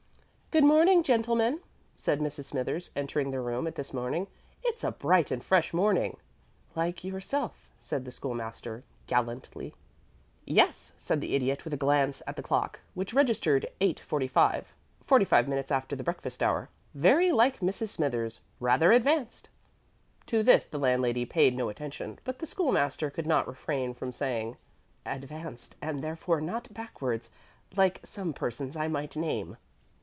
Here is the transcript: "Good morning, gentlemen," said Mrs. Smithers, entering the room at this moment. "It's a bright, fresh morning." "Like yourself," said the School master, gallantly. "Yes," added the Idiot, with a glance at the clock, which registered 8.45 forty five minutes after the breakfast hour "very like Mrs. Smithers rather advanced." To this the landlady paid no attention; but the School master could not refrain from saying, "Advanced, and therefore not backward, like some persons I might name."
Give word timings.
"Good 0.53 0.65
morning, 0.65 1.01
gentlemen," 1.01 1.61
said 1.95 2.19
Mrs. 2.19 2.43
Smithers, 2.43 2.91
entering 2.93 3.31
the 3.31 3.39
room 3.39 3.67
at 3.67 3.75
this 3.75 3.93
moment. 3.93 4.27
"It's 4.65 4.83
a 4.83 4.91
bright, 4.91 5.31
fresh 5.41 5.73
morning." 5.73 6.17
"Like 6.75 7.05
yourself," 7.05 7.69
said 7.79 8.03
the 8.03 8.11
School 8.11 8.33
master, 8.33 8.83
gallantly. 9.07 9.75
"Yes," 10.45 10.91
added 11.09 11.21
the 11.21 11.35
Idiot, 11.37 11.63
with 11.63 11.73
a 11.73 11.77
glance 11.77 12.21
at 12.27 12.35
the 12.35 12.43
clock, 12.43 12.81
which 12.95 13.13
registered 13.13 13.65
8.45 13.79 14.65
forty 15.05 15.23
five 15.23 15.47
minutes 15.47 15.71
after 15.71 15.95
the 15.95 16.03
breakfast 16.03 16.43
hour 16.43 16.67
"very 16.93 17.31
like 17.31 17.61
Mrs. 17.61 17.87
Smithers 17.87 18.41
rather 18.59 18.91
advanced." 18.91 19.47
To 20.25 20.43
this 20.43 20.65
the 20.65 20.77
landlady 20.77 21.23
paid 21.25 21.55
no 21.55 21.69
attention; 21.69 22.19
but 22.25 22.39
the 22.39 22.45
School 22.45 22.73
master 22.73 23.09
could 23.09 23.25
not 23.25 23.47
refrain 23.47 23.93
from 23.93 24.11
saying, 24.11 24.57
"Advanced, 25.05 25.77
and 25.81 26.03
therefore 26.03 26.41
not 26.41 26.73
backward, 26.73 27.29
like 27.77 28.01
some 28.03 28.33
persons 28.33 28.75
I 28.75 28.89
might 28.89 29.15
name." 29.15 29.55